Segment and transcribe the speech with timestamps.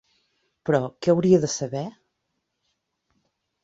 [0.69, 1.85] Però, què hauria de saber?